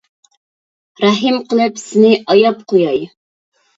رەھىم 1.03 1.37
قىلىپ 1.51 1.77
سېنى 1.83 2.15
ئاياپ 2.35 2.67
قوياي. 2.75 3.07